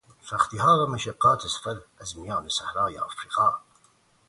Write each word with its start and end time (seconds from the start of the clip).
سختیها 0.21 0.85
و 0.85 0.89
مشقات 0.91 1.47
سفر 1.47 1.75
از 1.99 2.17
میان 2.17 2.49
صحرای 2.49 2.97
افریقا 2.97 3.55